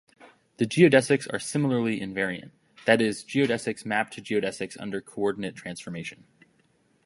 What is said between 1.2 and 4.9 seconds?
are similarly invariant: that is, geodesics map to geodesics